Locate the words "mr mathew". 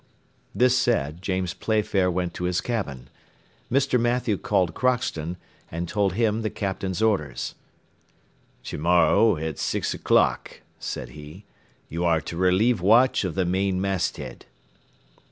3.71-4.35